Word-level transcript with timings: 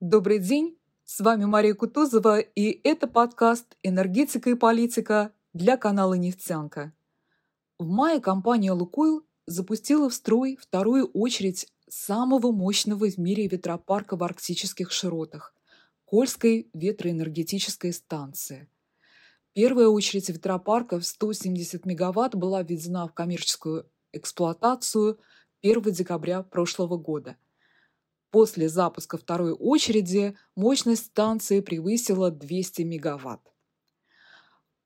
Добрый 0.00 0.40
день, 0.40 0.76
с 1.04 1.20
вами 1.20 1.44
Мария 1.44 1.72
Кутузова, 1.72 2.40
и 2.40 2.80
это 2.82 3.06
подкаст 3.06 3.76
«Энергетика 3.84 4.50
и 4.50 4.54
политика» 4.54 5.32
для 5.52 5.76
канала 5.76 6.14
«Нефтянка». 6.14 6.92
В 7.78 7.86
мае 7.86 8.20
компания 8.20 8.72
«Лукойл» 8.72 9.24
запустила 9.46 10.10
в 10.10 10.14
строй 10.14 10.56
вторую 10.60 11.06
очередь 11.12 11.72
самого 11.88 12.50
мощного 12.50 13.08
в 13.08 13.18
мире 13.18 13.46
ветропарка 13.46 14.16
в 14.16 14.24
арктических 14.24 14.90
широтах– 14.90 15.54
Кольской 16.04 16.68
ветроэнергетической 16.74 17.92
станции. 17.92 18.68
Первая 19.52 19.86
очередь 19.86 20.28
ветропарка 20.28 20.98
в 20.98 21.06
170 21.06 21.86
мегаватт 21.86 22.34
была 22.34 22.62
введена 22.62 23.06
в 23.06 23.14
коммерческую 23.14 23.88
эксплуатацию 24.12 25.20
1 25.62 25.82
декабря 25.92 26.42
прошлого 26.42 26.98
года. 26.98 27.36
После 28.34 28.68
запуска 28.68 29.16
второй 29.16 29.52
очереди 29.52 30.36
мощность 30.56 31.04
станции 31.04 31.60
превысила 31.60 32.32
200 32.32 32.82
мегаватт. 32.82 33.52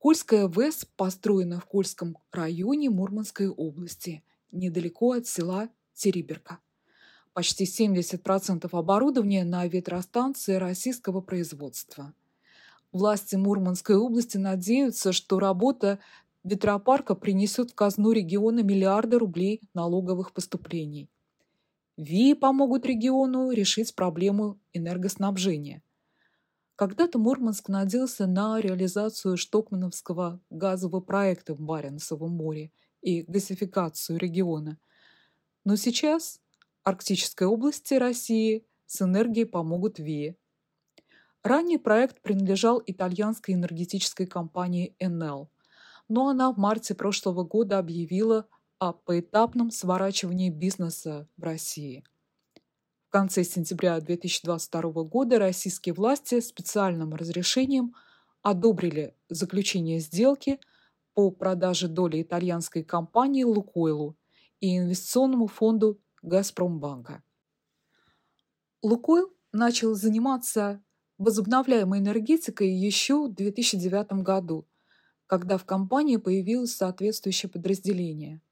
Кольская 0.00 0.48
ВЭС 0.48 0.84
построена 0.96 1.60
в 1.60 1.66
Кольском 1.66 2.18
районе 2.32 2.90
Мурманской 2.90 3.46
области, 3.48 4.24
недалеко 4.50 5.12
от 5.12 5.28
села 5.28 5.68
Териберка. 5.94 6.58
Почти 7.34 7.66
70% 7.66 8.68
оборудования 8.72 9.44
на 9.44 9.64
ветростанции 9.68 10.54
российского 10.54 11.20
производства. 11.20 12.14
Власти 12.90 13.36
Мурманской 13.36 13.94
области 13.94 14.38
надеются, 14.38 15.12
что 15.12 15.38
работа 15.38 16.00
ветропарка 16.42 17.14
принесет 17.14 17.70
в 17.70 17.74
казну 17.76 18.10
региона 18.10 18.64
миллиарды 18.64 19.20
рублей 19.20 19.60
налоговых 19.72 20.32
поступлений. 20.32 21.08
ВИИ 21.96 22.34
помогут 22.34 22.84
региону 22.84 23.50
решить 23.52 23.94
проблему 23.94 24.60
энергоснабжения. 24.74 25.82
Когда-то 26.76 27.18
Мурманск 27.18 27.70
надеялся 27.70 28.26
на 28.26 28.60
реализацию 28.60 29.38
Штокмановского 29.38 30.40
газового 30.50 31.00
проекта 31.00 31.54
в 31.54 31.60
Баренцевом 31.60 32.32
море 32.32 32.70
и 33.00 33.22
газификацию 33.22 34.18
региона. 34.18 34.78
Но 35.64 35.76
сейчас 35.76 36.38
Арктической 36.84 37.46
области 37.46 37.94
России 37.94 38.66
с 38.84 39.00
энергией 39.00 39.46
помогут 39.46 39.98
ВИИ. 39.98 40.36
Ранее 41.42 41.78
проект 41.78 42.20
принадлежал 42.20 42.82
итальянской 42.86 43.54
энергетической 43.54 44.26
компании 44.26 44.94
Enel, 45.00 45.48
но 46.08 46.28
она 46.28 46.52
в 46.52 46.58
марте 46.58 46.94
прошлого 46.94 47.42
года 47.42 47.78
объявила 47.78 48.46
о 48.78 48.92
поэтапном 48.92 49.70
сворачивании 49.70 50.50
бизнеса 50.50 51.28
в 51.36 51.42
России. 51.42 52.04
В 53.08 53.10
конце 53.10 53.42
сентября 53.42 53.98
2022 54.00 55.04
года 55.04 55.38
российские 55.38 55.94
власти 55.94 56.40
специальным 56.40 57.14
разрешением 57.14 57.94
одобрили 58.42 59.14
заключение 59.30 60.00
сделки 60.00 60.60
по 61.14 61.30
продаже 61.30 61.88
доли 61.88 62.20
итальянской 62.20 62.84
компании 62.84 63.44
«Лукойлу» 63.44 64.18
и 64.60 64.76
инвестиционному 64.76 65.46
фонду 65.46 65.98
Газпромбанка. 66.22 67.22
Лукойл 68.82 69.32
начал 69.52 69.94
заниматься 69.94 70.82
возобновляемой 71.16 72.00
энергетикой 72.00 72.70
еще 72.70 73.28
в 73.28 73.34
2009 73.34 74.22
году, 74.22 74.68
когда 75.26 75.56
в 75.56 75.64
компании 75.64 76.18
появилось 76.18 76.76
соответствующее 76.76 77.48
подразделение. 77.48 78.42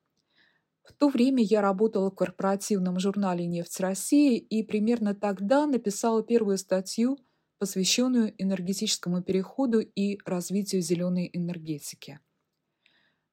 В 0.84 0.92
то 0.92 1.08
время 1.08 1.42
я 1.42 1.62
работала 1.62 2.10
в 2.10 2.14
корпоративном 2.14 3.00
журнале 3.00 3.46
«Нефть 3.46 3.80
России» 3.80 4.36
и 4.36 4.62
примерно 4.62 5.14
тогда 5.14 5.66
написала 5.66 6.22
первую 6.22 6.58
статью, 6.58 7.18
посвященную 7.58 8.34
энергетическому 8.36 9.22
переходу 9.22 9.80
и 9.80 10.18
развитию 10.26 10.82
зеленой 10.82 11.30
энергетики. 11.32 12.20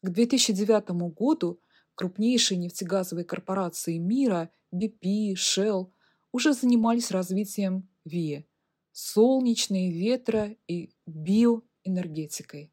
К 0.02 0.10
2009 0.10 0.92
году 1.14 1.60
крупнейшие 1.96 2.58
нефтегазовые 2.58 3.26
корпорации 3.26 3.98
мира 3.98 4.50
BP, 4.74 5.34
Shell 5.34 5.92
уже 6.32 6.54
занимались 6.54 7.12
развитием 7.12 7.90
ВИЭ– 8.06 8.46
солнечной, 8.94 9.92
ветро- 9.92 10.58
и 10.68 10.96
биоэнергетикой. 11.06 12.72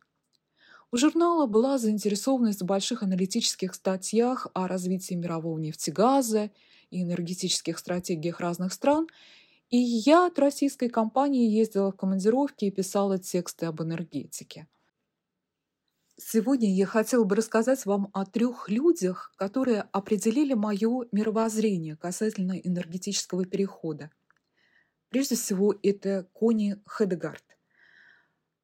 У 0.91 0.97
журнала 0.97 1.47
была 1.47 1.79
заинтересованность 1.79 2.63
в 2.63 2.67
больших 2.67 3.03
аналитических 3.03 3.75
статьях 3.75 4.47
о 4.55 4.67
развитии 4.67 5.15
мирового 5.15 5.59
нефтегаза 5.59 6.51
и 6.91 7.03
энергетических 7.03 7.79
стратегиях 7.79 8.41
разных 8.41 8.73
стран, 8.73 9.07
и 9.69 9.77
я 9.77 10.27
от 10.27 10.39
российской 10.39 10.89
компании 10.89 11.51
ездила 11.51 11.93
в 11.93 11.97
командировки 11.97 12.65
и 12.65 12.71
писала 12.71 13.19
тексты 13.19 13.67
об 13.67 13.83
энергетике– 13.83 14.67
Сегодня 16.21 16.75
я 16.75 16.85
хотела 16.85 17.23
бы 17.23 17.37
рассказать 17.37 17.87
вам 17.87 18.11
о 18.13 18.27
трех 18.27 18.69
людях, 18.69 19.33
которые 19.37 19.83
определили 19.93 20.53
мое 20.53 21.07
мировоззрение 21.13 21.95
касательно 21.95 22.59
энергетического 22.59 23.45
перехода. 23.45 24.11
Прежде 25.11 25.37
всего, 25.37 25.77
это 25.81 26.29
Кони 26.33 26.83
Хедегард, 26.87 27.45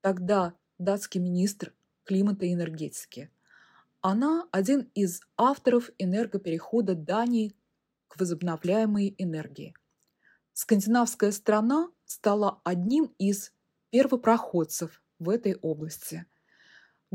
тогда 0.00 0.54
датский 0.78 1.20
министр 1.20 1.72
климата 2.04 2.46
и 2.46 2.54
энергетики. 2.54 3.30
Она 4.00 4.46
один 4.52 4.90
из 4.94 5.20
авторов 5.36 5.90
энергоперехода 5.98 6.94
Дании 6.94 7.54
к 8.08 8.20
возобновляемой 8.20 9.14
энергии. 9.18 9.74
Скандинавская 10.52 11.32
страна 11.32 11.90
стала 12.04 12.60
одним 12.64 13.12
из 13.18 13.52
первопроходцев 13.90 15.02
в 15.18 15.28
этой 15.28 15.56
области– 15.56 16.26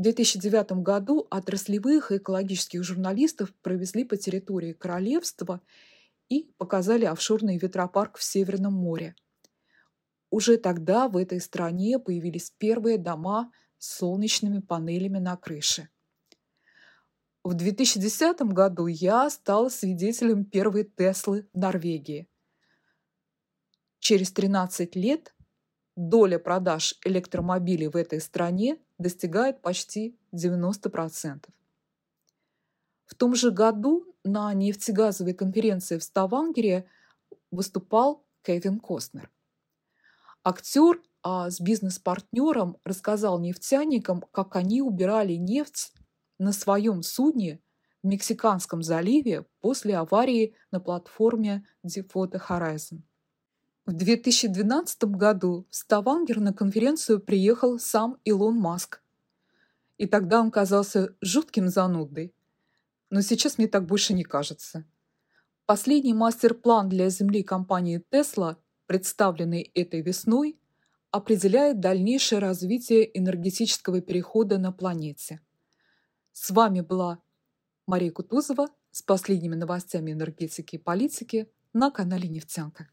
в 0.00 0.02
2009 0.02 0.82
году 0.82 1.26
отраслевых 1.30 2.10
и 2.10 2.16
экологических 2.16 2.82
журналистов 2.82 3.52
провезли 3.60 4.04
по 4.04 4.16
территории 4.16 4.72
королевства 4.72 5.60
и 6.30 6.50
показали 6.56 7.04
офшорный 7.04 7.58
ветропарк 7.58 8.16
в 8.16 8.22
Северном 8.24 8.72
море. 8.72 9.14
Уже 10.30 10.56
тогда 10.56 11.06
в 11.06 11.18
этой 11.18 11.38
стране 11.38 11.98
появились 11.98 12.50
первые 12.56 12.96
дома 12.96 13.52
с 13.80 13.98
солнечными 13.98 14.60
панелями 14.60 15.18
на 15.18 15.36
крыше. 15.36 15.88
В 17.42 17.54
2010 17.54 18.42
году 18.42 18.86
я 18.86 19.28
стала 19.30 19.70
свидетелем 19.70 20.44
первой 20.44 20.84
Теслы 20.84 21.48
в 21.52 21.58
Норвегии. 21.58 22.28
Через 23.98 24.30
13 24.32 24.94
лет 24.96 25.34
доля 25.96 26.38
продаж 26.38 26.94
электромобилей 27.04 27.88
в 27.88 27.96
этой 27.96 28.20
стране 28.20 28.78
достигает 28.98 29.62
почти 29.62 30.18
90%. 30.32 31.48
В 33.06 33.14
том 33.14 33.34
же 33.34 33.50
году 33.50 34.04
на 34.22 34.52
нефтегазовой 34.52 35.32
конференции 35.32 35.96
в 35.96 36.04
Ставангере 36.04 36.86
выступал 37.50 38.24
Кевин 38.42 38.78
Костнер. 38.78 39.30
Актер 40.44 41.00
с 41.22 41.60
бизнес-партнером 41.60 42.78
рассказал 42.84 43.38
нефтяникам, 43.40 44.24
как 44.32 44.56
они 44.56 44.82
убирали 44.82 45.34
нефть 45.34 45.92
на 46.38 46.52
своем 46.52 47.02
судне 47.02 47.60
в 48.02 48.06
Мексиканском 48.06 48.82
заливе 48.82 49.46
после 49.60 49.96
аварии 49.96 50.54
на 50.70 50.80
платформе 50.80 51.66
Deepwater 51.84 52.40
Horizon. 52.48 53.02
В 53.86 53.92
2012 53.92 55.04
году 55.04 55.66
в 55.68 55.74
Ставангер 55.74 56.40
на 56.40 56.52
конференцию 56.52 57.20
приехал 57.20 57.78
сам 57.78 58.18
Илон 58.24 58.56
Маск. 58.56 59.02
И 59.98 60.06
тогда 60.06 60.40
он 60.40 60.50
казался 60.50 61.14
жутким 61.20 61.68
занудой. 61.68 62.34
Но 63.10 63.20
сейчас 63.20 63.58
мне 63.58 63.66
так 63.66 63.86
больше 63.86 64.14
не 64.14 64.22
кажется. 64.22 64.84
Последний 65.66 66.14
мастер-план 66.14 66.88
для 66.88 67.10
Земли 67.10 67.42
компании 67.42 68.02
Tesla, 68.10 68.56
представленный 68.86 69.62
этой 69.74 70.02
весной, 70.02 70.59
определяет 71.10 71.80
дальнейшее 71.80 72.38
развитие 72.38 73.18
энергетического 73.18 74.00
перехода 74.00 74.58
на 74.58 74.72
планете. 74.72 75.40
С 76.32 76.50
вами 76.50 76.80
была 76.80 77.22
Мария 77.86 78.12
Кутузова 78.12 78.68
с 78.90 79.02
последними 79.02 79.56
новостями 79.56 80.12
энергетики 80.12 80.76
и 80.76 80.78
политики 80.78 81.50
на 81.72 81.90
канале 81.90 82.28
«Нефтянка». 82.28 82.88